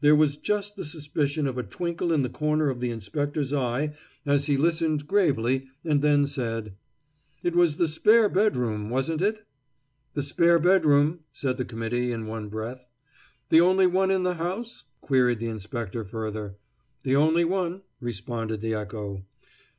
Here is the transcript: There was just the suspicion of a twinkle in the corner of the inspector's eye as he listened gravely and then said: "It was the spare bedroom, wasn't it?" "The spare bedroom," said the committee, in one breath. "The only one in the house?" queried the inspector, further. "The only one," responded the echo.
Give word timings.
There 0.00 0.16
was 0.16 0.36
just 0.38 0.76
the 0.76 0.86
suspicion 0.86 1.46
of 1.46 1.58
a 1.58 1.62
twinkle 1.62 2.10
in 2.10 2.22
the 2.22 2.30
corner 2.30 2.70
of 2.70 2.80
the 2.80 2.88
inspector's 2.88 3.52
eye 3.52 3.92
as 4.24 4.46
he 4.46 4.56
listened 4.56 5.06
gravely 5.06 5.66
and 5.84 6.00
then 6.00 6.26
said: 6.26 6.74
"It 7.42 7.54
was 7.54 7.76
the 7.76 7.86
spare 7.86 8.30
bedroom, 8.30 8.88
wasn't 8.88 9.20
it?" 9.20 9.44
"The 10.14 10.22
spare 10.22 10.58
bedroom," 10.58 11.24
said 11.30 11.58
the 11.58 11.66
committee, 11.66 12.10
in 12.10 12.26
one 12.26 12.48
breath. 12.48 12.86
"The 13.50 13.60
only 13.60 13.86
one 13.86 14.10
in 14.10 14.22
the 14.22 14.36
house?" 14.36 14.84
queried 15.02 15.40
the 15.40 15.48
inspector, 15.48 16.06
further. 16.06 16.56
"The 17.02 17.16
only 17.16 17.44
one," 17.44 17.82
responded 18.00 18.62
the 18.62 18.72
echo. 18.72 19.26